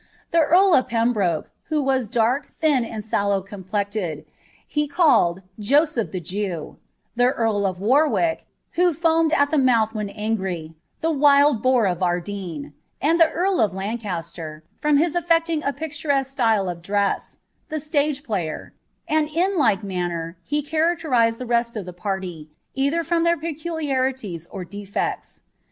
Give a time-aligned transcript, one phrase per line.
[0.31, 4.25] The earl of Pembroke, who was dark, (hin, and tJh complexioned,
[4.65, 6.77] he calkd" Joseph the Jew;"
[7.15, 8.39] the earl of W«nrick,
[8.75, 13.75] m foomad at the monlh when angrj,^ the wild boar of Arttenne;" lad earl of
[13.75, 17.37] Lancaster, from hia acting a picturesijae style of dm*,
[17.69, 18.73] «Bia^ player ;"*
[19.07, 24.47] and in like manner ne characterized the rest of the pn either from their peculiarities
[24.49, 25.43] or defects.